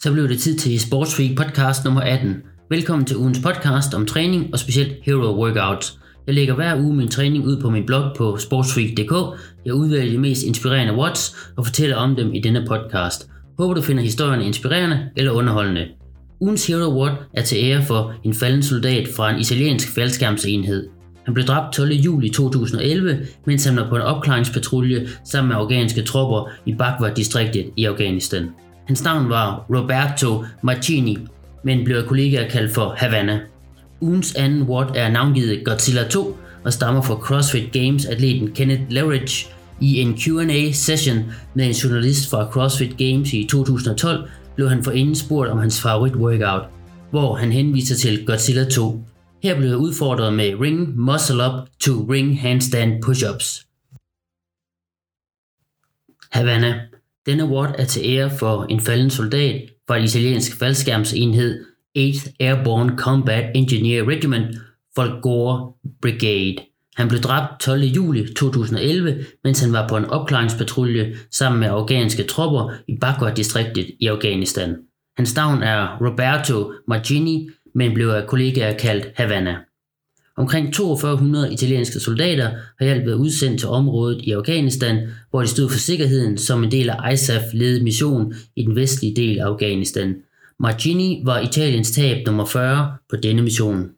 så 0.00 0.12
blev 0.12 0.28
det 0.28 0.38
tid 0.38 0.56
til 0.56 0.80
Sports 0.80 1.20
Week 1.20 1.36
podcast 1.36 1.84
nummer 1.84 2.00
18. 2.00 2.36
Velkommen 2.70 3.06
til 3.06 3.16
ugens 3.16 3.38
podcast 3.38 3.94
om 3.94 4.06
træning 4.06 4.48
og 4.52 4.58
specielt 4.58 4.92
hero 5.02 5.40
workouts. 5.40 5.98
Jeg 6.26 6.34
lægger 6.34 6.54
hver 6.54 6.76
uge 6.76 6.96
min 6.96 7.08
træning 7.08 7.44
ud 7.44 7.60
på 7.60 7.70
min 7.70 7.86
blog 7.86 8.16
på 8.16 8.36
sportsweek.dk. 8.36 9.38
Jeg 9.64 9.74
udvælger 9.74 10.12
de 10.12 10.18
mest 10.18 10.42
inspirerende 10.42 10.94
watts 10.94 11.36
og 11.56 11.66
fortæller 11.66 11.96
om 11.96 12.16
dem 12.16 12.34
i 12.34 12.40
denne 12.40 12.64
podcast. 12.68 13.30
Håber 13.58 13.74
du 13.74 13.82
finder 13.82 14.02
historierne 14.02 14.44
inspirerende 14.44 15.08
eller 15.16 15.32
underholdende. 15.32 15.86
Ugens 16.40 16.66
Hero 16.66 17.02
Watt 17.02 17.16
er 17.34 17.42
til 17.42 17.58
ære 17.58 17.84
for 17.84 18.14
en 18.24 18.34
falden 18.34 18.62
soldat 18.62 19.08
fra 19.16 19.30
en 19.30 19.40
italiensk 19.40 19.94
faldskærmsenhed. 19.94 20.88
Han 21.24 21.34
blev 21.34 21.46
dræbt 21.46 21.74
12. 21.74 21.92
juli 21.92 22.28
2011, 22.30 23.18
mens 23.46 23.64
han 23.64 23.76
var 23.76 23.88
på 23.88 23.96
en 23.96 24.02
opklaringspatrulje 24.02 25.08
sammen 25.24 25.48
med 25.48 25.56
afghanske 25.56 26.02
tropper 26.02 26.50
i 26.66 26.74
Bagwa-distriktet 26.74 27.70
i 27.76 27.84
Afghanistan. 27.84 28.48
Hans 28.88 29.04
navn 29.04 29.28
var 29.28 29.66
Roberto 29.74 30.44
Marcini, 30.62 31.18
men 31.62 31.84
blev 31.84 31.96
af 31.96 32.06
kollegaer 32.06 32.50
kaldt 32.50 32.74
for 32.74 32.94
Havana. 32.96 33.40
Ugens 34.00 34.34
anden 34.34 34.62
word 34.62 34.92
er 34.96 35.10
navngivet 35.10 35.64
Godzilla 35.64 36.08
2 36.08 36.38
og 36.64 36.72
stammer 36.72 37.02
fra 37.02 37.14
CrossFit 37.14 37.72
Games 37.72 38.04
atleten 38.06 38.52
Kenneth 38.52 38.82
Leverage 38.88 39.46
i 39.80 40.00
en 40.00 40.18
Q&A 40.18 40.72
session 40.72 41.24
med 41.54 41.66
en 41.66 41.72
journalist 41.72 42.30
fra 42.30 42.50
CrossFit 42.50 42.98
Games 42.98 43.32
i 43.32 43.46
2012 43.50 44.28
blev 44.54 44.68
han 44.68 44.84
forinden 44.84 45.14
spurgt 45.14 45.50
om 45.50 45.58
hans 45.58 45.82
favorit 45.82 46.16
workout, 46.16 46.68
hvor 47.10 47.34
han 47.34 47.52
henviser 47.52 47.96
til 47.96 48.26
Godzilla 48.26 48.64
2. 48.64 49.04
Her 49.42 49.56
blev 49.56 49.68
jeg 49.68 49.78
udfordret 49.78 50.32
med 50.32 50.60
Ring 50.60 51.00
Muscle 51.00 51.46
Up 51.46 51.68
to 51.80 51.92
Ring 51.92 52.40
Handstand 52.40 53.04
Push-Ups. 53.04 53.64
Havana. 56.32 56.80
Denne 57.28 57.42
award 57.42 57.74
er 57.78 57.84
til 57.84 58.02
ære 58.04 58.30
for 58.38 58.66
en 58.68 58.80
falden 58.80 59.10
soldat 59.10 59.70
fra 59.88 59.96
den 59.96 60.04
italiensk 60.04 60.58
faldskærmsenhed 60.58 61.64
8th 61.98 62.30
Airborne 62.40 62.98
Combat 62.98 63.50
Engineer 63.54 64.08
Regiment, 64.08 64.56
Folgore 64.94 65.72
Brigade. 66.02 66.56
Han 66.96 67.08
blev 67.08 67.20
dræbt 67.20 67.60
12. 67.60 67.80
juli 67.80 68.34
2011, 68.34 69.24
mens 69.44 69.60
han 69.60 69.72
var 69.72 69.88
på 69.88 69.96
en 69.96 70.04
opklaringspatrulje 70.04 71.16
sammen 71.30 71.60
med 71.60 71.68
afghanske 71.68 72.22
tropper 72.22 72.72
i 72.88 72.98
Bakwa-distriktet 73.00 73.86
i 74.00 74.06
Afghanistan. 74.06 74.76
Hans 75.16 75.36
navn 75.36 75.62
er 75.62 75.98
Roberto 76.00 76.72
Margini, 76.88 77.48
men 77.74 77.94
blev 77.94 78.08
af 78.08 78.26
kollegaer 78.26 78.78
kaldt 78.78 79.06
Havana. 79.16 79.56
Omkring 80.38 80.74
4200 80.74 81.52
italienske 81.52 82.00
soldater 82.00 82.50
har 82.78 82.86
i 82.86 83.06
været 83.06 83.14
udsendt 83.14 83.58
til 83.58 83.68
området 83.68 84.20
i 84.22 84.32
Afghanistan, 84.32 85.08
hvor 85.30 85.40
de 85.40 85.48
stod 85.48 85.70
for 85.70 85.78
sikkerheden 85.78 86.38
som 86.38 86.64
en 86.64 86.70
del 86.70 86.90
af 86.90 87.12
ISAF-ledet 87.12 87.82
mission 87.82 88.34
i 88.56 88.62
den 88.62 88.76
vestlige 88.76 89.16
del 89.16 89.38
af 89.38 89.46
Afghanistan. 89.46 90.16
Margini 90.60 91.22
var 91.24 91.40
Italiens 91.40 91.90
tab 91.90 92.26
nummer 92.26 92.44
40 92.44 92.92
på 93.10 93.16
denne 93.16 93.42
mission. 93.42 93.90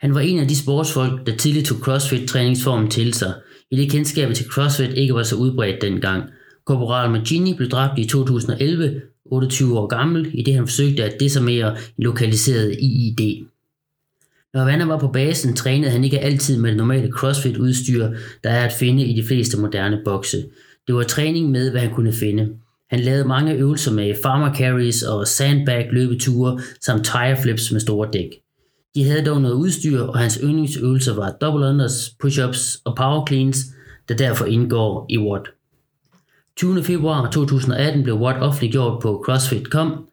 Han 0.00 0.14
var 0.14 0.20
en 0.20 0.38
af 0.38 0.48
de 0.48 0.56
sportsfolk, 0.56 1.26
der 1.26 1.36
tidligt 1.36 1.66
tog 1.66 1.78
CrossFit-træningsformen 1.78 2.90
til 2.90 3.14
sig, 3.14 3.34
i 3.70 3.76
det 3.76 3.90
kendskabet 3.90 4.36
til 4.36 4.46
CrossFit 4.46 4.92
ikke 4.92 5.14
var 5.14 5.22
så 5.22 5.36
udbredt 5.36 5.82
dengang. 5.82 6.22
Korporal 6.64 7.10
Magini 7.10 7.54
blev 7.54 7.68
dræbt 7.68 7.98
i 7.98 8.04
2011, 8.04 9.00
28 9.24 9.78
år 9.78 9.86
gammel, 9.86 10.30
i 10.34 10.42
det 10.42 10.54
han 10.54 10.66
forsøgte 10.66 11.04
at 11.04 11.20
desarmere 11.20 11.70
en 11.70 12.04
lokaliseret 12.04 12.76
IID. 12.80 13.49
Når 14.54 14.64
Vanna 14.64 14.84
var 14.84 14.98
på 14.98 15.08
basen, 15.08 15.56
trænede 15.56 15.90
han 15.90 16.04
ikke 16.04 16.20
altid 16.20 16.60
med 16.60 16.70
det 16.70 16.76
normale 16.76 17.12
CrossFit-udstyr, 17.12 18.08
der 18.44 18.50
er 18.50 18.64
at 18.64 18.72
finde 18.72 19.04
i 19.04 19.20
de 19.20 19.26
fleste 19.26 19.60
moderne 19.60 20.00
bokse. 20.04 20.44
Det 20.86 20.94
var 20.94 21.02
træning 21.02 21.50
med, 21.50 21.70
hvad 21.70 21.80
han 21.80 21.94
kunne 21.94 22.12
finde. 22.12 22.48
Han 22.90 23.00
lavede 23.00 23.28
mange 23.28 23.54
øvelser 23.54 23.92
med 23.92 24.14
farmer 24.22 24.54
carries 24.54 25.02
og 25.02 25.26
sandbag 25.26 25.88
løbeture 25.92 26.60
samt 26.80 27.04
tire 27.04 27.36
flips 27.42 27.72
med 27.72 27.80
store 27.80 28.08
dæk. 28.12 28.28
De 28.94 29.04
havde 29.04 29.24
dog 29.24 29.40
noget 29.40 29.54
udstyr, 29.54 30.00
og 30.00 30.18
hans 30.18 30.38
yndlingsøvelser 30.42 31.14
var 31.14 31.36
double 31.40 31.66
unders, 31.66 32.14
push-ups 32.24 32.82
og 32.84 32.96
power 32.96 33.26
cleans, 33.26 33.58
der 34.08 34.16
derfor 34.16 34.44
indgår 34.44 35.06
i 35.08 35.18
WOD. 35.18 35.46
20. 36.56 36.82
februar 36.82 37.30
2018 37.30 38.02
blev 38.02 38.16
WOD 38.16 38.34
offentliggjort 38.34 39.02
på 39.02 39.22
CrossFit.com. 39.26 40.09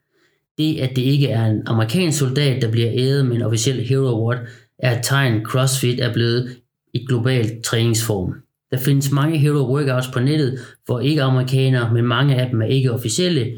Det, 0.58 0.80
at 0.80 0.96
det 0.96 1.02
ikke 1.02 1.28
er 1.28 1.46
en 1.46 1.64
amerikansk 1.66 2.20
soldat, 2.20 2.62
der 2.62 2.72
bliver 2.72 2.90
æret 2.94 3.26
med 3.26 3.36
en 3.36 3.42
officiel 3.42 3.84
Hero 3.88 4.08
Award, 4.08 4.38
er 4.80 4.98
et 4.98 5.04
tegn, 5.04 5.46
CrossFit 5.46 6.00
er 6.00 6.14
blevet 6.14 6.56
et 6.94 7.08
globalt 7.08 7.64
træningsform. 7.64 8.34
Der 8.72 8.78
findes 8.78 9.12
mange 9.12 9.38
hero 9.38 9.74
workouts 9.74 10.08
på 10.14 10.20
nettet 10.20 10.60
for 10.88 11.00
ikke-amerikanere, 11.00 11.94
men 11.94 12.06
mange 12.06 12.36
af 12.36 12.50
dem 12.50 12.62
er 12.62 12.66
ikke 12.66 12.92
officielle. 12.92 13.58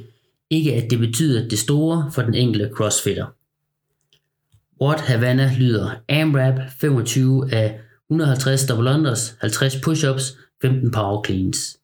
Ikke 0.49 0.75
at 0.75 0.91
det 0.91 0.99
betyder 0.99 1.47
det 1.47 1.59
store 1.59 2.11
for 2.11 2.21
den 2.21 2.33
enkelte 2.33 2.69
crossfitter. 2.73 3.25
What 4.81 4.99
Havana 4.99 5.51
lyder 5.59 5.91
AMRAP 6.09 6.59
25 6.81 7.53
af 7.53 7.79
150 8.09 8.65
double 8.65 8.89
unders, 8.89 9.35
50 9.41 9.75
push-ups, 9.75 10.37
15 10.61 10.91
power 10.91 11.23
cleans. 11.25 11.78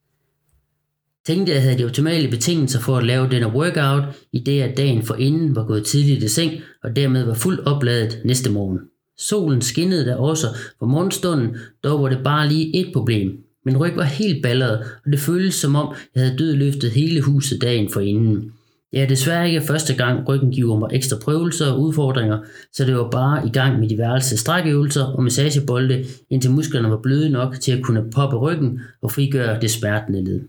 Tænkte, 1.28 1.52
at 1.52 1.56
jeg 1.56 1.64
havde 1.64 1.78
de 1.78 1.86
optimale 1.86 2.30
betingelser 2.30 2.80
for 2.80 2.98
at 2.98 3.06
lave 3.06 3.30
denne 3.30 3.48
workout, 3.48 4.04
i 4.34 4.40
det 4.40 4.62
at 4.62 4.78
dagen 4.78 5.04
for 5.04 5.16
inden 5.16 5.56
var 5.56 5.66
gået 5.66 5.86
tidligt 5.86 6.24
i 6.24 6.28
seng, 6.28 6.52
og 6.84 6.96
dermed 6.96 7.24
var 7.24 7.34
fuldt 7.34 7.68
opladet 7.68 8.22
næste 8.26 8.52
morgen. 8.52 8.80
Solen 9.18 9.62
skinnede 9.62 10.06
der 10.06 10.16
også 10.16 10.48
på 10.80 10.86
morgenstunden, 10.86 11.56
dog 11.84 12.02
var 12.04 12.10
det 12.10 12.20
bare 12.24 12.48
lige 12.48 12.76
et 12.76 12.94
problem. 12.94 13.38
Min 13.66 13.78
ryg 13.78 13.96
var 13.96 14.04
helt 14.04 14.44
balleret, 14.44 14.80
og 15.06 15.12
det 15.12 15.20
føltes 15.20 15.56
som 15.56 15.76
om, 15.76 15.96
jeg 16.16 16.24
havde 16.24 16.38
dødløftet 16.38 16.92
hele 16.92 17.22
huset 17.22 17.62
dagen 17.62 17.90
for 17.90 18.00
inden. 18.00 18.52
Det 18.92 19.02
er 19.02 19.08
desværre 19.08 19.48
ikke 19.48 19.62
første 19.62 19.96
gang, 19.96 20.30
ryggen 20.30 20.52
giver 20.52 20.80
mig 20.80 20.90
ekstra 20.94 21.18
prøvelser 21.22 21.72
og 21.72 21.82
udfordringer, 21.82 22.40
så 22.74 22.86
det 22.86 22.96
var 22.96 23.10
bare 23.10 23.48
i 23.48 23.50
gang 23.50 23.80
med 23.80 23.90
diverse 23.90 24.38
strækøvelser 24.38 25.04
og 25.04 25.24
massagebolde, 25.24 26.06
indtil 26.30 26.52
musklerne 26.52 26.90
var 26.90 27.00
bløde 27.04 27.30
nok 27.30 27.60
til 27.60 27.72
at 27.72 27.84
kunne 27.84 28.12
poppe 28.12 28.38
ryggen 28.38 28.80
og 29.02 29.12
frigøre 29.12 29.62
det 29.62 29.72
smertende 29.72 30.24
led. 30.24 30.42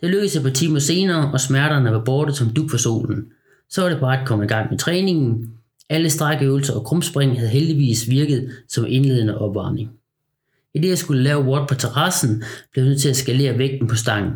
Det 0.00 0.10
lykkedes 0.10 0.36
et 0.36 0.42
par 0.42 0.50
timer 0.50 0.78
senere, 0.78 1.32
og 1.32 1.40
smerterne 1.40 1.92
var 1.92 2.04
borte 2.04 2.34
som 2.34 2.50
duk 2.50 2.70
for 2.70 2.76
solen. 2.76 3.26
Så 3.70 3.82
var 3.82 3.88
det 3.88 4.00
bare 4.00 4.20
at 4.20 4.26
komme 4.26 4.44
i 4.44 4.48
gang 4.48 4.70
med 4.70 4.78
træningen. 4.78 5.50
Alle 5.90 6.10
strækøvelser 6.10 6.74
og 6.74 6.84
krumspring 6.84 7.38
havde 7.38 7.50
heldigvis 7.50 8.08
virket 8.08 8.50
som 8.68 8.86
indledende 8.88 9.38
opvarmning. 9.38 9.90
I 10.74 10.78
det 10.78 10.88
jeg 10.88 10.98
skulle 10.98 11.22
lave 11.22 11.44
watt 11.44 11.68
på 11.68 11.74
terrassen, 11.74 12.42
blev 12.72 12.84
jeg 12.84 12.88
nødt 12.88 13.00
til 13.00 13.08
at 13.08 13.16
skalere 13.16 13.58
vægten 13.58 13.88
på 13.88 13.94
stangen. 13.94 14.32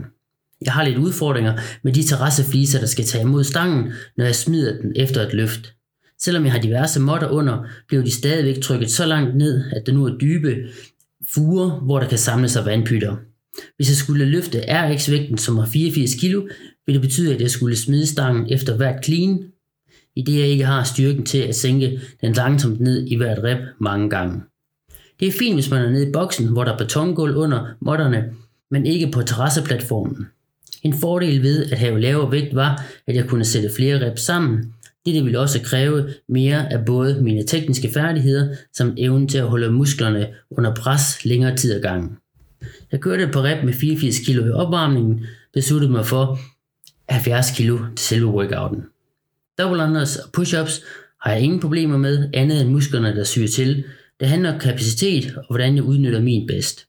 Jeg 0.64 0.72
har 0.72 0.84
lidt 0.84 0.98
udfordringer 0.98 1.58
med 1.82 1.92
de 1.92 2.02
terrassefliser, 2.02 2.80
der 2.80 2.86
skal 2.86 3.04
tage 3.04 3.24
imod 3.24 3.44
stangen, 3.44 3.92
når 4.16 4.24
jeg 4.24 4.34
smider 4.34 4.82
den 4.82 4.92
efter 4.96 5.26
et 5.26 5.34
løft. 5.34 5.74
Selvom 6.18 6.44
jeg 6.44 6.52
har 6.52 6.60
diverse 6.60 7.00
måtter 7.00 7.28
under, 7.28 7.66
bliver 7.88 8.04
de 8.04 8.10
stadigvæk 8.10 8.62
trykket 8.62 8.90
så 8.90 9.06
langt 9.06 9.36
ned, 9.36 9.64
at 9.72 9.86
der 9.86 9.92
nu 9.92 10.04
er 10.04 10.18
dybe 10.18 10.56
fuger, 11.34 11.70
hvor 11.70 12.00
der 12.00 12.08
kan 12.08 12.18
samle 12.18 12.48
sig 12.48 12.64
vandpytter. 12.64 13.16
Hvis 13.76 13.88
jeg 13.88 13.96
skulle 13.96 14.24
løfte 14.24 14.64
RX-vægten, 14.68 15.38
som 15.38 15.56
var 15.56 15.66
84 15.66 16.14
kg, 16.14 16.34
ville 16.86 17.00
det 17.00 17.08
betyde, 17.08 17.34
at 17.34 17.40
jeg 17.40 17.50
skulle 17.50 17.76
smide 17.76 18.06
stangen 18.06 18.46
efter 18.52 18.76
hvert 18.76 19.04
clean, 19.04 19.44
i 20.16 20.22
det 20.22 20.38
jeg 20.38 20.46
ikke 20.46 20.64
har 20.64 20.84
styrken 20.84 21.26
til 21.26 21.38
at 21.38 21.54
sænke 21.54 22.00
den 22.20 22.32
langsomt 22.32 22.80
ned 22.80 23.06
i 23.06 23.16
hvert 23.16 23.38
rep 23.44 23.58
mange 23.80 24.10
gange. 24.10 24.40
Det 25.20 25.28
er 25.28 25.32
fint, 25.32 25.54
hvis 25.54 25.70
man 25.70 25.82
er 25.82 25.90
nede 25.90 26.08
i 26.08 26.12
boksen, 26.12 26.46
hvor 26.46 26.64
der 26.64 26.72
er 26.72 26.78
betongulv 26.78 27.36
under 27.36 27.66
modderne, 27.80 28.24
men 28.70 28.86
ikke 28.86 29.10
på 29.10 29.22
terrasseplatformen. 29.22 30.26
En 30.82 30.94
fordel 30.94 31.42
ved 31.42 31.64
at 31.72 31.78
have 31.78 32.00
lavere 32.00 32.32
vægt 32.32 32.54
var, 32.54 32.84
at 33.06 33.16
jeg 33.16 33.28
kunne 33.28 33.44
sætte 33.44 33.70
flere 33.76 34.10
reps 34.10 34.22
sammen. 34.22 34.74
Dette 35.06 35.22
ville 35.22 35.40
også 35.40 35.62
kræve 35.62 36.08
mere 36.28 36.72
af 36.72 36.84
både 36.84 37.22
mine 37.22 37.46
tekniske 37.46 37.90
færdigheder, 37.92 38.56
samt 38.72 38.94
evnen 38.98 39.28
til 39.28 39.38
at 39.38 39.48
holde 39.48 39.70
musklerne 39.70 40.28
under 40.50 40.74
pres 40.74 41.24
længere 41.24 41.56
tid 41.56 41.74
ad 41.74 41.82
gangen. 41.82 42.16
Jeg 42.92 43.00
kørte 43.00 43.28
på 43.32 43.40
rep 43.40 43.64
med 43.64 43.72
84 43.72 44.18
kg 44.18 44.30
i 44.30 44.50
opvarmningen, 44.50 45.26
besluttede 45.54 45.92
mig 45.92 46.06
for 46.06 46.38
70 47.08 47.50
kg 47.50 47.78
til 47.96 48.06
selve 48.06 48.26
workouten. 48.26 48.82
Double 49.58 49.82
unders 49.82 50.16
og 50.16 50.30
push-ups 50.36 50.84
har 51.20 51.32
jeg 51.32 51.40
ingen 51.40 51.60
problemer 51.60 51.98
med, 51.98 52.28
andet 52.34 52.60
end 52.60 52.70
musklerne, 52.70 53.16
der 53.16 53.24
syr 53.24 53.46
til. 53.46 53.84
Det 54.20 54.28
handler 54.28 54.52
om 54.52 54.58
kapacitet 54.58 55.36
og 55.36 55.44
hvordan 55.50 55.76
jeg 55.76 55.84
udnytter 55.84 56.20
min 56.20 56.46
bedst. 56.46 56.86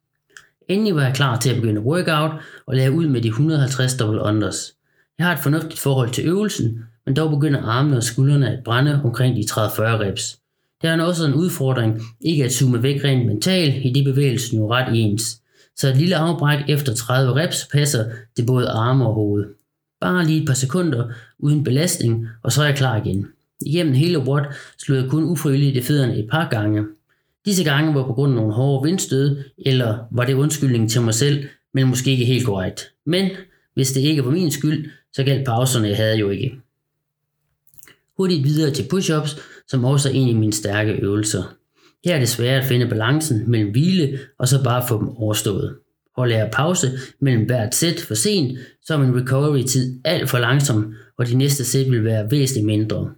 Endelig 0.68 0.96
var 0.96 1.04
jeg 1.04 1.16
klar 1.16 1.40
til 1.40 1.50
at 1.50 1.56
begynde 1.56 1.82
workout 1.82 2.32
og 2.66 2.76
lave 2.76 2.92
ud 2.92 3.08
med 3.08 3.22
de 3.22 3.28
150 3.28 3.98
double 3.98 4.22
unders. 4.22 4.74
Jeg 5.18 5.26
har 5.26 5.34
et 5.34 5.44
fornuftigt 5.44 5.80
forhold 5.80 6.10
til 6.10 6.28
øvelsen, 6.28 6.84
men 7.06 7.16
dog 7.16 7.30
begynder 7.30 7.62
armene 7.62 7.98
og 7.98 8.04
skuldrene 8.04 8.58
at 8.58 8.64
brænde 8.64 9.02
omkring 9.04 9.36
de 9.36 9.42
30-40 9.42 9.56
reps. 9.82 10.38
Det 10.82 10.90
er 10.90 11.04
også 11.04 11.26
en 11.26 11.34
udfordring 11.34 12.02
ikke 12.22 12.44
at 12.44 12.54
zoome 12.54 12.84
væk 12.84 13.04
rent 13.04 13.26
mentalt, 13.26 13.86
i 13.86 13.94
de 13.94 14.04
bevægelsen 14.04 14.60
jo 14.60 14.74
ret 14.74 15.00
ens. 15.00 15.42
Så 15.78 15.90
et 15.90 15.98
lille 15.98 16.16
afbræk 16.16 16.60
efter 16.70 16.96
30 16.96 17.36
reps 17.36 17.68
passer 17.72 18.06
til 18.36 18.46
både 18.46 18.70
arme 18.70 19.08
og 19.08 19.14
hoved. 19.14 19.46
Bare 20.02 20.26
lige 20.26 20.42
et 20.42 20.48
par 20.48 20.54
sekunder 20.54 21.10
uden 21.40 21.64
belastning, 21.64 22.28
og 22.44 22.52
så 22.52 22.62
er 22.62 22.66
jeg 22.66 22.76
klar 22.76 22.98
igen. 22.98 23.28
Igennem 23.66 23.94
hele 23.94 24.20
WOD 24.20 24.44
slog 24.78 24.98
jeg 24.98 25.10
kun 25.10 25.24
ufrivilligt 25.24 25.78
i 25.78 25.82
fødderne 25.82 26.18
et 26.18 26.28
par 26.32 26.50
gange. 26.50 26.84
Disse 27.46 27.64
gange 27.64 27.96
var 27.96 28.08
på 28.08 28.14
grund 28.14 28.32
af 28.32 28.36
nogle 28.36 28.54
hårde 28.54 28.88
vindstød, 28.88 29.44
eller 29.58 29.98
var 30.12 30.26
det 30.26 30.34
undskyldning 30.34 30.92
til 30.92 31.02
mig 31.02 31.14
selv, 31.14 31.48
men 31.74 31.88
måske 31.88 32.12
ikke 32.12 32.26
helt 32.26 32.46
korrekt. 32.46 32.92
Men 33.06 33.30
hvis 33.74 33.92
det 33.92 34.02
ikke 34.02 34.26
var 34.26 34.32
min 34.32 34.52
skyld, 34.52 34.92
så 35.14 35.24
galt 35.24 35.46
pauserne 35.46 35.88
jeg 35.88 35.98
havde 35.98 36.18
jo 36.18 36.30
ikke. 36.30 36.56
Hurtigt 38.18 38.44
videre 38.44 38.72
til 38.72 38.84
push-ups, 38.84 39.42
som 39.68 39.86
også 39.86 40.10
er 40.10 40.14
en 40.14 40.30
af 40.30 40.36
mine 40.36 40.54
stærke 40.54 40.92
øvelser. 40.92 41.56
Her 42.06 42.16
er 42.16 42.20
det 42.20 42.30
svært 42.30 42.62
at 42.62 42.68
finde 42.68 42.88
balancen 42.88 43.52
mellem 43.52 43.72
hvile 43.72 44.20
og 44.40 44.48
så 44.48 44.64
bare 44.64 44.88
få 44.88 45.00
dem 45.00 45.10
overstået. 45.10 45.76
Holder 46.16 46.38
jeg 46.38 46.50
pause 46.52 46.92
mellem 47.20 47.46
hvert 47.46 47.76
sæt 47.76 48.00
for 48.00 48.14
sent, 48.16 48.60
så 48.86 48.94
er 48.94 48.98
min 48.98 49.22
recovery-tid 49.22 50.00
alt 50.06 50.30
for 50.30 50.38
langsom, 50.38 50.96
og 51.18 51.28
de 51.28 51.36
næste 51.36 51.66
sæt 51.66 51.92
vil 51.92 52.04
være 52.04 52.32
væsentligt 52.32 52.66
mindre. 52.66 53.12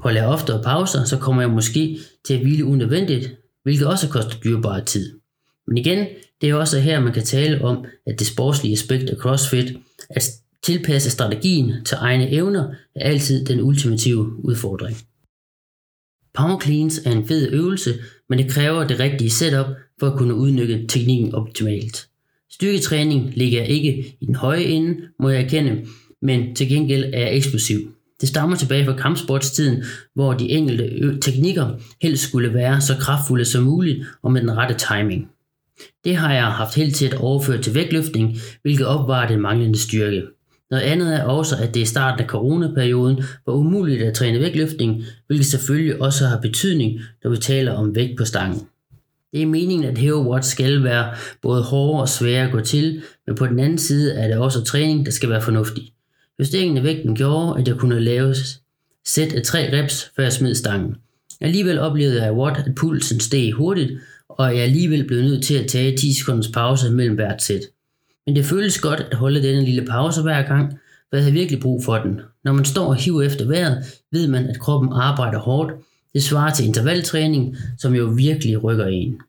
Holder 0.00 0.20
jeg 0.20 0.28
oftere 0.28 0.62
pauser, 0.62 1.04
så 1.04 1.16
kommer 1.16 1.42
jeg 1.42 1.50
måske 1.50 1.98
til 2.24 2.34
at 2.34 2.40
hvile 2.40 2.64
unødvendigt, 2.64 3.36
hvilket 3.62 3.86
også 3.86 4.08
koster 4.08 4.40
dyrbare 4.44 4.84
tid. 4.84 5.18
Men 5.66 5.76
igen, 5.76 6.06
det 6.40 6.50
er 6.50 6.54
også 6.54 6.78
her, 6.78 7.00
man 7.00 7.12
kan 7.12 7.24
tale 7.24 7.64
om, 7.64 7.84
at 8.06 8.18
det 8.18 8.26
sportslige 8.26 8.72
aspekt 8.72 9.10
af 9.10 9.16
CrossFit, 9.16 9.76
at 10.10 10.30
tilpasse 10.62 11.10
strategien 11.10 11.84
til 11.84 11.96
egne 12.00 12.30
evner, 12.30 12.74
er 12.94 13.08
altid 13.08 13.44
den 13.44 13.60
ultimative 13.60 14.44
udfordring. 14.44 14.96
Power 16.38 16.60
cleans 16.60 17.00
er 17.04 17.10
en 17.10 17.28
fed 17.28 17.52
øvelse, 17.52 17.94
men 18.28 18.38
det 18.38 18.50
kræver 18.50 18.86
det 18.86 19.00
rigtige 19.00 19.30
setup 19.30 19.66
for 20.00 20.06
at 20.06 20.18
kunne 20.18 20.34
udnytte 20.34 20.86
teknikken 20.86 21.34
optimalt. 21.34 22.08
Styrketræning 22.50 23.32
ligger 23.36 23.62
ikke 23.62 24.16
i 24.20 24.26
den 24.26 24.34
høje 24.34 24.62
ende, 24.62 24.96
må 25.20 25.28
jeg 25.28 25.42
erkende, 25.42 25.86
men 26.22 26.54
til 26.54 26.68
gengæld 26.68 27.04
er 27.04 27.20
jeg 27.20 27.36
eksplosiv. 27.36 27.78
Det 28.20 28.28
stammer 28.28 28.56
tilbage 28.56 28.84
fra 28.84 28.96
kampsportstiden, 28.96 29.84
hvor 30.14 30.32
de 30.32 30.50
enkelte 30.50 31.18
teknikker 31.20 31.80
helst 32.02 32.28
skulle 32.28 32.54
være 32.54 32.80
så 32.80 32.94
kraftfulde 33.00 33.44
som 33.44 33.64
muligt 33.64 34.06
og 34.22 34.32
med 34.32 34.40
den 34.40 34.56
rette 34.56 34.74
timing. 34.88 35.28
Det 36.04 36.16
har 36.16 36.34
jeg 36.34 36.44
haft 36.44 36.74
helt 36.74 36.94
til 36.94 37.06
at 37.06 37.14
overføre 37.14 37.62
til 37.62 37.74
vægtløftning, 37.74 38.36
hvilket 38.62 38.86
opvarer 38.86 39.28
den 39.28 39.40
manglende 39.40 39.78
styrke. 39.78 40.22
Noget 40.70 40.82
andet 40.82 41.14
er 41.14 41.22
også, 41.22 41.56
at 41.56 41.74
det 41.74 41.80
i 41.80 41.84
starten 41.84 42.20
af 42.20 42.26
coronaperioden 42.26 43.22
var 43.46 43.52
umuligt 43.52 44.02
at 44.02 44.14
træne 44.14 44.40
vægtløftning, 44.40 45.04
hvilket 45.26 45.46
selvfølgelig 45.46 46.02
også 46.02 46.26
har 46.26 46.40
betydning, 46.40 47.00
når 47.24 47.30
vi 47.30 47.36
taler 47.36 47.72
om 47.72 47.94
vægt 47.94 48.18
på 48.18 48.24
stangen. 48.24 48.66
Det 49.32 49.42
er 49.42 49.46
meningen, 49.46 49.88
at 49.88 49.98
Hero 49.98 50.32
Watch 50.32 50.50
skal 50.50 50.84
være 50.84 51.14
både 51.42 51.62
hårdere 51.62 52.00
og 52.00 52.08
sværere 52.08 52.46
at 52.46 52.52
gå 52.52 52.60
til, 52.60 53.02
men 53.26 53.36
på 53.36 53.46
den 53.46 53.58
anden 53.58 53.78
side 53.78 54.14
er 54.14 54.28
det 54.28 54.36
også 54.36 54.64
træning, 54.64 55.06
der 55.06 55.12
skal 55.12 55.30
være 55.30 55.42
fornuftig. 55.42 55.92
Justeringen 56.38 56.76
af 56.76 56.84
vægten 56.84 57.16
gjorde, 57.16 57.60
at 57.60 57.68
jeg 57.68 57.76
kunne 57.76 58.00
lave 58.00 58.34
sæt 59.06 59.32
af 59.32 59.42
tre 59.42 59.82
reps, 59.82 60.10
før 60.16 60.22
jeg 60.22 60.32
smed 60.32 60.54
stangen. 60.54 60.96
Alligevel 61.40 61.78
oplevede 61.78 62.22
jeg 62.22 62.32
Watt, 62.32 62.58
at 62.58 62.74
pulsen 62.74 63.20
steg 63.20 63.52
hurtigt, 63.52 63.92
og 64.28 64.54
jeg 64.54 64.62
alligevel 64.62 65.06
blev 65.06 65.22
nødt 65.22 65.44
til 65.44 65.54
at 65.54 65.66
tage 65.66 65.96
10 65.96 66.14
sekunders 66.14 66.48
pause 66.48 66.90
mellem 66.90 67.14
hvert 67.14 67.42
sæt. 67.42 67.60
Men 68.28 68.36
det 68.36 68.44
føles 68.44 68.80
godt 68.80 69.00
at 69.00 69.16
holde 69.16 69.42
denne 69.42 69.64
lille 69.64 69.86
pause 69.86 70.22
hver 70.22 70.42
gang, 70.42 70.70
for 71.08 71.16
jeg 71.16 71.22
havde 71.22 71.34
virkelig 71.34 71.60
brug 71.60 71.84
for 71.84 71.98
den. 71.98 72.20
Når 72.44 72.52
man 72.52 72.64
står 72.64 72.86
og 72.86 72.96
hiver 72.96 73.22
efter 73.22 73.46
vejret, 73.46 73.84
ved 74.12 74.28
man, 74.28 74.46
at 74.46 74.60
kroppen 74.60 74.92
arbejder 74.92 75.38
hårdt. 75.38 75.72
Det 76.14 76.22
svarer 76.22 76.54
til 76.54 76.66
intervaltræning, 76.66 77.56
som 77.78 77.94
jo 77.94 78.04
virkelig 78.04 78.64
rykker 78.64 78.86
en. 78.86 79.20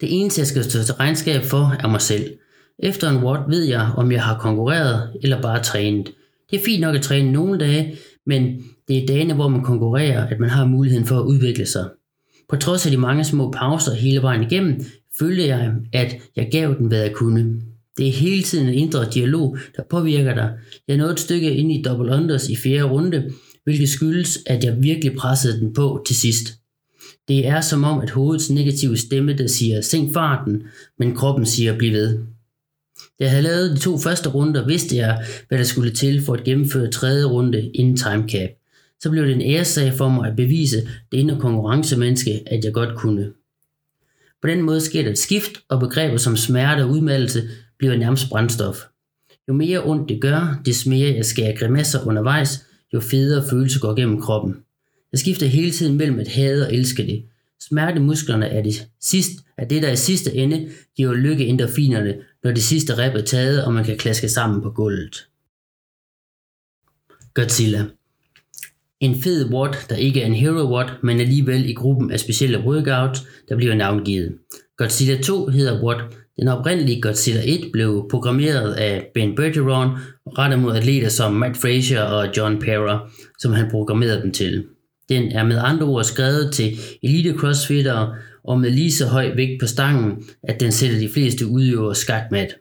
Det 0.00 0.20
eneste, 0.20 0.40
jeg 0.40 0.46
skal 0.46 0.64
stå 0.64 0.82
til 0.82 0.94
regnskab 0.94 1.42
for, 1.44 1.76
er 1.80 1.88
mig 1.88 2.00
selv. 2.00 2.24
Efter 2.78 3.10
en 3.10 3.24
watt 3.24 3.42
ved 3.48 3.64
jeg, 3.64 3.90
om 3.96 4.12
jeg 4.12 4.22
har 4.22 4.38
konkurreret 4.38 5.10
eller 5.22 5.42
bare 5.42 5.62
trænet. 5.62 6.10
Det 6.50 6.60
er 6.60 6.64
fint 6.64 6.80
nok 6.80 6.94
at 6.94 7.02
træne 7.02 7.32
nogle 7.32 7.58
dage, 7.58 7.96
men 8.26 8.64
det 8.88 9.02
er 9.02 9.06
dagene, 9.06 9.34
hvor 9.34 9.48
man 9.48 9.62
konkurrerer, 9.62 10.26
at 10.26 10.40
man 10.40 10.50
har 10.50 10.66
muligheden 10.66 11.06
for 11.06 11.18
at 11.18 11.24
udvikle 11.24 11.66
sig. 11.66 11.88
På 12.48 12.56
trods 12.56 12.86
af 12.86 12.92
de 12.92 12.98
mange 12.98 13.24
små 13.24 13.50
pauser 13.50 13.94
hele 13.94 14.22
vejen 14.22 14.42
igennem, 14.42 14.84
følte 15.18 15.46
jeg, 15.46 15.72
at 15.92 16.16
jeg 16.36 16.48
gav 16.52 16.74
den, 16.78 16.86
hvad 16.86 16.98
jeg 16.98 17.12
kunne. 17.12 17.60
Det 17.96 18.08
er 18.08 18.12
hele 18.12 18.42
tiden 18.42 18.68
en 18.68 18.74
indre 18.74 19.10
dialog, 19.14 19.58
der 19.76 19.82
påvirker 19.90 20.34
dig. 20.34 20.52
Jeg 20.88 20.96
nåede 20.96 21.12
et 21.12 21.20
stykke 21.20 21.54
ind 21.54 21.72
i 21.72 21.82
double 21.82 22.14
unders 22.14 22.48
i 22.48 22.56
fjerde 22.56 22.82
runde, 22.82 23.30
hvilket 23.64 23.88
skyldes, 23.88 24.38
at 24.46 24.64
jeg 24.64 24.82
virkelig 24.82 25.16
pressede 25.16 25.60
den 25.60 25.74
på 25.74 26.04
til 26.06 26.16
sidst. 26.16 26.54
Det 27.28 27.46
er 27.46 27.60
som 27.60 27.84
om, 27.84 28.00
at 28.00 28.10
hovedets 28.10 28.50
negative 28.50 28.96
stemme, 28.96 29.36
der 29.36 29.46
siger, 29.46 29.80
sænk 29.80 30.12
farten, 30.12 30.62
men 30.98 31.14
kroppen 31.14 31.46
siger, 31.46 31.78
bliv 31.78 31.92
ved. 31.92 32.18
Da 33.18 33.24
jeg 33.24 33.30
havde 33.30 33.42
lavet 33.42 33.70
de 33.70 33.80
to 33.80 33.98
første 33.98 34.28
runder, 34.28 34.66
vidste 34.66 34.96
jeg, 34.96 35.24
hvad 35.48 35.58
der 35.58 35.64
skulle 35.64 35.90
til 35.90 36.22
for 36.22 36.34
at 36.34 36.44
gennemføre 36.44 36.90
tredje 36.90 37.24
runde 37.24 37.70
inden 37.74 37.96
timecap. 37.96 38.50
Så 39.00 39.10
blev 39.10 39.24
det 39.24 39.32
en 39.32 39.42
æresag 39.42 39.92
for 39.92 40.08
mig 40.08 40.30
at 40.30 40.36
bevise 40.36 40.76
det 41.12 41.18
indre 41.18 41.40
konkurrencemenneske, 41.40 42.42
at 42.46 42.64
jeg 42.64 42.72
godt 42.72 42.96
kunne. 42.96 43.32
På 44.44 44.48
den 44.48 44.62
måde 44.62 44.80
sker 44.80 45.02
der 45.02 45.10
et 45.10 45.18
skift, 45.18 45.52
og 45.68 45.80
begreber 45.80 46.16
som 46.16 46.36
smerte 46.36 46.82
og 46.82 46.90
udmattelse 46.90 47.48
bliver 47.78 47.96
nærmest 47.96 48.28
brændstof. 48.28 48.76
Jo 49.48 49.52
mere 49.52 49.84
ondt 49.84 50.08
det 50.08 50.20
gør, 50.20 50.60
des 50.66 50.86
mere 50.86 51.14
jeg 51.14 51.24
skærer 51.24 51.56
grimasser 51.56 52.06
undervejs, 52.06 52.66
jo 52.94 53.00
federe 53.00 53.44
følelse 53.50 53.80
går 53.80 53.94
gennem 53.94 54.20
kroppen. 54.20 54.56
Jeg 55.12 55.20
skifter 55.20 55.46
hele 55.46 55.70
tiden 55.70 55.96
mellem 55.96 56.18
at 56.18 56.28
hade 56.28 56.66
og 56.66 56.74
elske 56.74 57.06
det. 57.06 57.24
Smertemusklerne 57.60 58.46
er 58.46 58.62
det, 58.62 58.88
sidst, 59.00 59.32
er 59.58 59.64
det, 59.64 59.82
der 59.82 59.92
i 59.92 59.96
sidste 59.96 60.34
ende 60.34 60.70
giver 60.96 61.14
lykke 61.14 61.46
endorfinerne, 61.46 62.16
når 62.42 62.52
det 62.52 62.62
sidste 62.62 62.98
rep 62.98 63.14
er 63.14 63.24
taget, 63.24 63.64
og 63.64 63.72
man 63.72 63.84
kan 63.84 63.96
klaske 63.96 64.28
sammen 64.28 64.62
på 64.62 64.70
gulvet. 64.70 65.28
Godzilla 67.34 67.84
en 69.00 69.14
fed 69.14 69.50
watt, 69.52 69.86
der 69.90 69.96
ikke 69.96 70.22
er 70.22 70.26
en 70.26 70.34
hero 70.34 70.74
watt, 70.76 70.92
men 71.02 71.20
alligevel 71.20 71.68
i 71.70 71.72
gruppen 71.72 72.10
af 72.10 72.20
specielle 72.20 72.60
workouts, 72.66 73.26
der 73.48 73.56
bliver 73.56 73.74
navngivet. 73.74 74.32
Godzilla 74.76 75.22
2 75.22 75.46
hedder 75.46 75.84
Watt. 75.84 76.00
Den 76.40 76.48
oprindelige 76.48 77.00
Godzilla 77.00 77.40
1 77.44 77.60
blev 77.72 78.06
programmeret 78.10 78.72
af 78.72 79.06
Ben 79.14 79.34
Bergeron 79.36 79.90
og 80.26 80.38
rettet 80.38 80.58
mod 80.58 80.76
atleter 80.76 81.08
som 81.08 81.32
Matt 81.32 81.56
Frazier 81.56 82.02
og 82.02 82.28
John 82.36 82.60
Pera, 82.60 83.10
som 83.38 83.52
han 83.52 83.70
programmerede 83.70 84.22
dem 84.22 84.32
til. 84.32 84.64
Den 85.08 85.32
er 85.32 85.44
med 85.44 85.58
andre 85.58 85.86
ord 85.86 86.04
skrevet 86.04 86.52
til 86.52 86.78
elite 87.02 87.34
crossfitter 87.38 88.14
og 88.44 88.60
med 88.60 88.70
lige 88.70 88.92
så 88.92 89.06
høj 89.06 89.34
vægt 89.36 89.60
på 89.60 89.66
stangen, 89.66 90.24
at 90.42 90.60
den 90.60 90.72
sætter 90.72 90.98
de 90.98 91.08
fleste 91.08 91.46
udøvere 91.46 91.94
skakmat. 91.94 92.54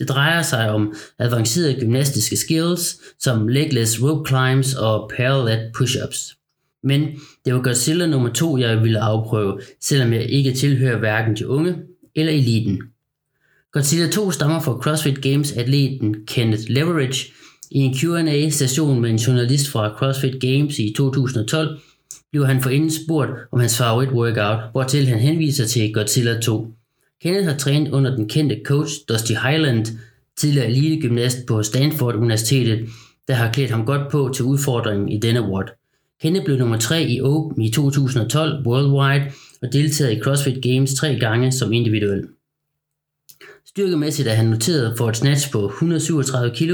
Det 0.00 0.08
drejer 0.08 0.42
sig 0.42 0.70
om 0.70 0.94
avancerede 1.18 1.80
gymnastiske 1.80 2.36
skills 2.36 2.96
som 3.18 3.48
legless 3.48 4.02
rope 4.02 4.28
climbs 4.28 4.74
og 4.74 5.10
parallel 5.16 5.70
push-ups. 5.76 6.36
Men 6.82 7.00
det 7.44 7.54
var 7.54 7.62
Godzilla 7.62 8.06
nummer 8.06 8.32
2, 8.32 8.58
jeg 8.58 8.82
ville 8.82 9.00
afprøve, 9.00 9.60
selvom 9.80 10.12
jeg 10.12 10.30
ikke 10.30 10.52
tilhører 10.52 10.98
hverken 10.98 11.36
de 11.36 11.48
unge 11.48 11.76
eller 12.16 12.32
eliten. 12.32 12.82
Godzilla 13.72 14.10
2 14.10 14.30
stammer 14.30 14.60
fra 14.60 14.78
CrossFit 14.82 15.22
Games 15.22 15.52
atleten 15.52 16.16
Kenneth 16.26 16.62
Leverage. 16.68 17.32
I 17.70 17.78
en 17.78 17.94
Q&A 17.94 18.50
session 18.50 19.00
med 19.00 19.10
en 19.10 19.16
journalist 19.16 19.68
fra 19.68 19.94
CrossFit 19.98 20.40
Games 20.40 20.78
i 20.78 20.94
2012 20.96 21.78
blev 22.30 22.46
han 22.46 22.62
forinden 22.62 22.90
spurgt 22.90 23.30
om 23.52 23.60
hans 23.60 23.78
favorit 23.78 24.08
workout, 24.08 24.70
hvortil 24.72 25.06
han 25.06 25.18
henviser 25.18 25.66
til 25.66 25.92
Godzilla 25.92 26.40
2. 26.40 26.74
Kenneth 27.22 27.48
har 27.48 27.56
trænet 27.56 27.92
under 27.92 28.16
den 28.16 28.28
kendte 28.28 28.60
coach 28.64 28.92
Dusty 29.08 29.32
Highland, 29.32 29.86
tidligere 30.36 30.66
elitegymnast 30.66 31.38
på 31.46 31.62
Stanford 31.62 32.14
Universitetet, 32.14 32.88
der 33.28 33.34
har 33.34 33.52
klædt 33.52 33.70
ham 33.70 33.86
godt 33.86 34.10
på 34.10 34.30
til 34.34 34.44
udfordringen 34.44 35.08
i 35.08 35.20
denne 35.20 35.40
award. 35.40 35.70
Kenneth 36.22 36.44
blev 36.44 36.58
nummer 36.58 36.78
3 36.78 37.02
i 37.02 37.20
Open 37.20 37.62
i 37.62 37.70
2012 37.70 38.66
worldwide 38.66 39.32
og 39.62 39.72
deltaget 39.72 40.16
i 40.16 40.20
CrossFit 40.20 40.62
Games 40.62 40.94
tre 40.94 41.16
gange 41.20 41.52
som 41.52 41.72
individuel. 41.72 42.28
Styrkemæssigt 43.66 44.28
er 44.28 44.32
han 44.32 44.46
noteret 44.46 44.98
for 44.98 45.08
et 45.08 45.16
snatch 45.16 45.52
på 45.52 45.66
137 45.66 46.54
kg 46.56 46.70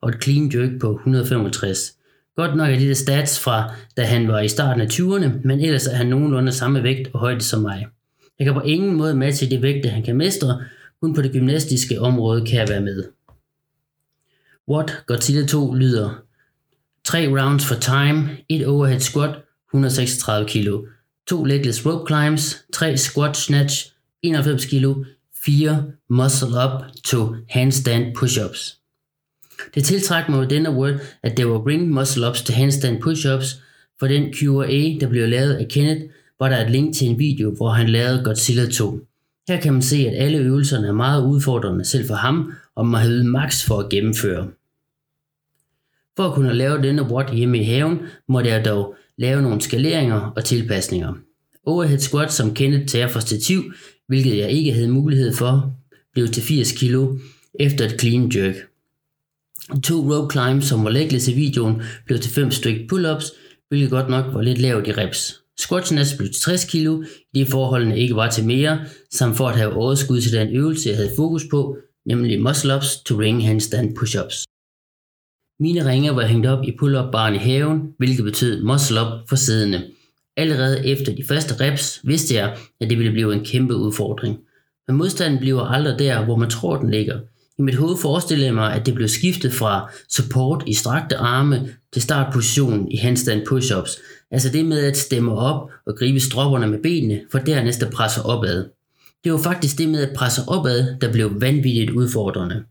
og 0.00 0.08
et 0.08 0.22
clean 0.24 0.52
jerk 0.54 0.80
på 0.80 0.94
165. 0.94 1.78
Godt 2.36 2.56
nok 2.56 2.70
er 2.70 2.78
det 2.78 2.96
stats 2.96 3.40
fra, 3.40 3.74
da 3.96 4.02
han 4.02 4.28
var 4.28 4.40
i 4.40 4.48
starten 4.48 4.80
af 4.80 4.86
20'erne, 4.86 5.28
men 5.44 5.60
ellers 5.60 5.86
er 5.86 5.94
han 5.94 6.06
nogenlunde 6.06 6.52
samme 6.52 6.82
vægt 6.82 7.10
og 7.12 7.20
højde 7.20 7.40
som 7.40 7.60
mig. 7.60 7.86
Jeg 8.40 8.46
kan 8.46 8.54
på 8.54 8.60
ingen 8.60 8.96
måde 8.96 9.14
matche 9.14 9.50
det 9.50 9.62
vægte, 9.62 9.88
han 9.88 10.02
kan 10.02 10.16
mestre, 10.16 10.64
kun 11.02 11.14
på 11.14 11.22
det 11.22 11.32
gymnastiske 11.32 12.00
område 12.00 12.46
kan 12.46 12.58
jeg 12.58 12.68
være 12.68 12.80
med. 12.80 13.04
What? 14.68 15.02
Godzilla 15.06 15.46
2 15.46 15.74
lyder. 15.74 16.22
3 17.04 17.28
rounds 17.28 17.64
for 17.64 17.74
time, 17.74 18.28
1 18.48 18.66
overhead 18.66 19.00
squat, 19.00 19.38
136 19.68 20.48
kg, 20.48 20.68
2 21.26 21.44
legless 21.44 21.86
rope 21.86 22.04
climbs, 22.08 22.64
3 22.72 22.96
squat 22.96 23.36
snatch, 23.36 23.92
91 24.22 24.66
kg, 24.66 24.84
4 25.44 25.84
muscle 26.08 26.48
up 26.48 26.82
to 27.04 27.34
handstand 27.48 28.16
push-ups. 28.16 28.76
Det 29.74 29.84
tiltræk 29.84 30.28
mig 30.28 30.40
ved 30.40 30.48
denne 30.48 30.70
word, 30.70 31.00
at 31.22 31.36
det 31.36 31.48
var 31.48 31.66
ring 31.66 31.88
muscle 31.88 32.28
ups 32.28 32.42
til 32.42 32.54
handstand 32.54 33.02
push-ups, 33.04 33.62
for 33.98 34.06
den 34.06 34.34
Q&A, 34.34 34.98
der 35.00 35.08
blev 35.08 35.28
lavet 35.28 35.54
af 35.54 35.68
Kenneth, 35.68 36.04
var 36.40 36.48
der 36.48 36.64
et 36.64 36.70
link 36.70 36.94
til 36.94 37.08
en 37.08 37.18
video, 37.18 37.50
hvor 37.50 37.70
han 37.70 37.88
lavede 37.88 38.24
Godzilla 38.24 38.66
2. 38.66 39.06
Her 39.48 39.60
kan 39.60 39.72
man 39.72 39.82
se, 39.82 39.96
at 39.96 40.24
alle 40.24 40.38
øvelserne 40.38 40.86
er 40.86 40.92
meget 40.92 41.26
udfordrende 41.26 41.84
selv 41.84 42.06
for 42.06 42.14
ham, 42.14 42.52
og 42.76 42.86
man 42.86 43.00
har 43.00 43.24
max 43.24 43.64
for 43.64 43.78
at 43.78 43.88
gennemføre. 43.88 44.48
For 46.16 46.28
at 46.28 46.34
kunne 46.34 46.54
lave 46.54 46.82
denne 46.82 47.02
watt 47.02 47.34
hjemme 47.34 47.58
i 47.58 47.62
haven, 47.62 47.98
måtte 48.28 48.50
jeg 48.50 48.64
dog 48.64 48.96
lave 49.18 49.42
nogle 49.42 49.60
skaleringer 49.60 50.20
og 50.36 50.44
tilpasninger. 50.44 51.14
Overhead 51.66 51.98
squat, 51.98 52.32
som 52.32 52.54
Kenneth 52.54 52.86
tager 52.86 53.08
for 53.08 53.20
stativ, 53.20 53.72
hvilket 54.06 54.38
jeg 54.38 54.50
ikke 54.50 54.72
havde 54.72 54.88
mulighed 54.88 55.34
for, 55.34 55.74
blev 56.12 56.28
til 56.28 56.42
80 56.42 56.72
kg 56.72 56.94
efter 57.54 57.84
et 57.84 58.00
clean 58.00 58.32
jerk. 58.34 58.54
To 59.82 59.94
rope 59.94 60.32
climbs, 60.32 60.64
som 60.64 60.84
var 60.84 60.90
legless 60.90 61.28
i 61.28 61.34
videoen, 61.34 61.82
blev 62.06 62.18
til 62.18 62.30
5 62.32 62.50
styk 62.50 62.92
pull-ups, 62.92 63.32
hvilket 63.68 63.90
godt 63.90 64.10
nok 64.10 64.34
var 64.34 64.42
lidt 64.42 64.58
lavt 64.58 64.88
i 64.88 64.92
reps. 64.92 65.39
Squat 65.60 65.86
snatch 65.86 66.16
blev 66.16 66.28
til 66.28 66.42
60 66.42 66.64
kg, 66.64 66.86
i 67.34 67.44
de 67.44 67.46
forholdene 67.46 67.98
ikke 67.98 68.16
var 68.16 68.30
til 68.30 68.44
mere, 68.44 68.80
samt 69.10 69.36
for 69.36 69.48
at 69.48 69.56
have 69.56 69.72
overskud 69.72 70.20
til 70.20 70.32
den 70.32 70.56
øvelse, 70.56 70.88
jeg 70.88 70.96
havde 70.96 71.16
fokus 71.16 71.44
på, 71.50 71.76
nemlig 72.06 72.40
muscle-ups 72.40 73.02
to 73.04 73.20
ring 73.20 73.46
handstand 73.46 73.98
push-ups. 73.98 74.44
Mine 75.60 75.90
ringe 75.90 76.16
var 76.16 76.26
hængt 76.26 76.46
op 76.46 76.64
i 76.64 76.76
pull-up 76.78 77.12
baren 77.12 77.34
i 77.34 77.38
haven, 77.38 77.94
hvilket 77.98 78.24
betød 78.24 78.62
muscle-up 78.62 79.28
for 79.28 79.36
siddende. 79.36 79.90
Allerede 80.36 80.86
efter 80.86 81.14
de 81.14 81.24
første 81.24 81.54
reps 81.60 82.00
vidste 82.04 82.34
jeg, 82.34 82.56
at 82.80 82.90
det 82.90 82.98
ville 82.98 83.12
blive 83.12 83.34
en 83.34 83.44
kæmpe 83.44 83.74
udfordring. 83.74 84.38
Men 84.88 84.96
modstanden 84.96 85.40
bliver 85.40 85.62
aldrig 85.62 85.98
der, 85.98 86.24
hvor 86.24 86.36
man 86.36 86.50
tror, 86.50 86.76
den 86.76 86.90
ligger. 86.90 87.20
I 87.60 87.62
mit 87.62 87.74
hoved 87.74 87.96
forestillede 87.96 88.46
jeg 88.46 88.54
mig, 88.54 88.72
at 88.72 88.86
det 88.86 88.94
blev 88.94 89.08
skiftet 89.08 89.52
fra 89.52 89.90
support 90.08 90.62
i 90.66 90.74
strakte 90.74 91.16
arme 91.16 91.68
til 91.92 92.02
startpositionen 92.02 92.92
i 92.92 92.96
handstand 92.96 93.42
push-ups. 93.48 94.00
Altså 94.30 94.48
det 94.48 94.64
med 94.64 94.84
at 94.84 94.96
stemme 94.96 95.32
op 95.32 95.70
og 95.86 95.96
gribe 95.98 96.20
stropperne 96.20 96.66
med 96.66 96.78
benene, 96.78 97.20
for 97.32 97.38
dernæst 97.38 97.82
at 97.82 97.92
presse 97.92 98.22
opad. 98.22 98.64
Det 99.24 99.32
var 99.32 99.38
faktisk 99.38 99.78
det 99.78 99.88
med 99.88 100.02
at 100.02 100.16
presse 100.16 100.42
opad, 100.46 100.96
der 101.00 101.12
blev 101.12 101.40
vanvittigt 101.40 101.90
udfordrende. 101.90 102.64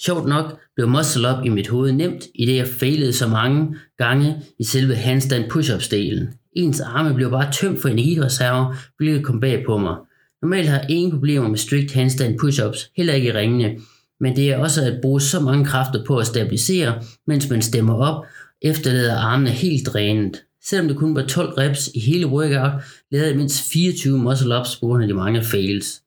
Sjovt 0.00 0.28
nok 0.28 0.58
blev 0.76 0.88
muscle 0.88 1.28
up 1.28 1.44
i 1.44 1.48
mit 1.48 1.68
hoved 1.68 1.92
nemt, 1.92 2.24
i 2.34 2.46
det 2.46 2.56
jeg 2.56 2.68
failede 2.80 3.12
så 3.12 3.28
mange 3.28 3.76
gange 3.98 4.36
i 4.58 4.64
selve 4.64 4.94
handstand 4.94 5.44
push-ups 5.52 5.88
delen. 5.90 6.28
Ens 6.52 6.80
arme 6.80 7.14
blev 7.14 7.30
bare 7.30 7.52
tømt 7.52 7.82
for 7.82 7.88
energireserver, 7.88 8.74
hvilket 8.96 9.24
kom 9.24 9.40
bag 9.40 9.64
på 9.66 9.78
mig. 9.78 9.96
Normalt 10.42 10.68
har 10.68 10.78
jeg 10.78 10.90
ingen 10.90 11.10
problemer 11.10 11.48
med 11.48 11.58
strict 11.58 11.92
handstand 11.92 12.40
push-ups, 12.40 12.92
heller 12.96 13.14
ikke 13.14 13.28
i 13.28 13.32
ringene, 13.32 13.76
men 14.20 14.36
det 14.36 14.50
er 14.50 14.58
også 14.58 14.84
at 14.84 15.00
bruge 15.02 15.20
så 15.20 15.40
mange 15.40 15.64
kræfter 15.64 16.04
på 16.04 16.16
at 16.16 16.26
stabilisere, 16.26 17.02
mens 17.26 17.50
man 17.50 17.62
stemmer 17.62 17.94
op, 17.94 18.24
efterlader 18.62 19.16
armene 19.16 19.50
helt 19.50 19.86
drænet. 19.86 20.42
Selvom 20.64 20.88
det 20.88 20.96
kun 20.96 21.14
var 21.14 21.22
12 21.22 21.58
reps 21.58 21.90
i 21.94 22.00
hele 22.00 22.26
workout, 22.26 22.72
lavede 23.10 23.28
jeg 23.28 23.36
mindst 23.36 23.72
24 23.72 24.18
muscle-ups 24.18 24.80
på 24.80 24.86
grund 24.86 25.02
af 25.02 25.08
de 25.08 25.14
mange 25.14 25.42
fails. 25.42 26.02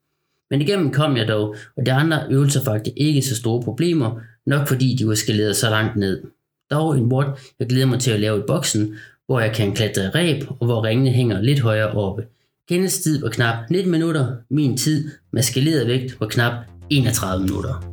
Men 0.50 0.62
igennem 0.62 0.92
kom 0.92 1.18
jeg 1.18 1.28
dog, 1.28 1.56
og 1.78 1.86
de 1.86 1.92
andre 1.92 2.26
øvelser 2.30 2.64
faktisk 2.64 2.94
ikke 2.98 3.22
så 3.22 3.36
store 3.36 3.64
problemer, 3.64 4.20
nok 4.46 4.68
fordi 4.68 4.96
de 4.96 5.08
var 5.08 5.16
skaleret 5.16 5.56
så 5.56 5.70
langt 5.70 5.96
ned. 5.96 6.22
Dog 6.72 6.98
en 6.98 7.12
what, 7.12 7.28
jeg 7.60 7.68
glæder 7.68 7.86
mig 7.86 8.00
til 8.00 8.12
at 8.12 8.20
lave 8.20 8.38
i 8.40 8.44
boksen, 8.48 8.96
hvor 9.26 9.40
jeg 9.40 9.56
kan 9.56 9.74
klatre 9.74 10.10
ræb, 10.10 10.44
og 10.60 10.66
hvor 10.66 10.84
ringene 10.84 11.10
hænger 11.12 11.42
lidt 11.42 11.60
højere 11.60 11.92
oppe. 11.92 12.24
Kenneths 12.70 13.00
tid 13.00 13.22
var 13.22 13.30
knap 13.30 13.70
19 13.70 13.92
minutter, 13.92 14.36
min 14.50 14.78
tid 14.78 15.10
med 15.32 15.42
skaleret 15.42 15.88
vægt 15.88 16.20
var 16.20 16.28
knap 16.28 16.54
31 16.90 17.44
minutter. 17.44 17.93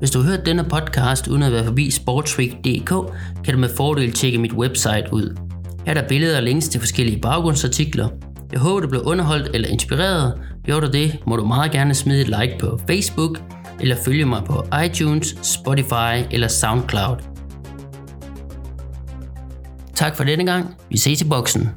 Hvis 0.00 0.10
du 0.10 0.20
har 0.20 0.30
hørt 0.30 0.46
denne 0.46 0.64
podcast 0.64 1.28
uden 1.28 1.42
at 1.42 1.52
være 1.52 1.64
forbi 1.64 1.90
sportsweek.dk, 1.90 2.88
kan 3.44 3.54
du 3.54 3.60
med 3.60 3.68
fordel 3.76 4.12
tjekke 4.12 4.38
mit 4.38 4.52
website 4.52 5.06
ud. 5.12 5.36
Her 5.86 5.94
er 5.94 6.00
der 6.00 6.08
billeder 6.08 6.36
og 6.36 6.42
links 6.42 6.68
til 6.68 6.80
forskellige 6.80 7.20
baggrundsartikler. 7.20 8.08
Jeg 8.52 8.60
håber, 8.60 8.80
du 8.80 8.88
blev 8.88 9.02
underholdt 9.04 9.50
eller 9.54 9.68
inspireret. 9.68 10.40
Gjorde 10.64 10.86
du 10.86 10.92
det, 10.92 11.18
må 11.26 11.36
du 11.36 11.44
meget 11.44 11.72
gerne 11.72 11.94
smide 11.94 12.20
et 12.20 12.26
like 12.26 12.56
på 12.58 12.80
Facebook, 12.86 13.40
eller 13.80 13.96
følge 14.04 14.24
mig 14.24 14.42
på 14.44 14.64
iTunes, 14.84 15.38
Spotify 15.42 16.26
eller 16.30 16.48
SoundCloud. 16.48 17.16
Tak 19.94 20.16
for 20.16 20.24
denne 20.24 20.46
gang. 20.46 20.76
Vi 20.90 20.98
ses 20.98 21.22
i 21.22 21.28
boksen. 21.28 21.68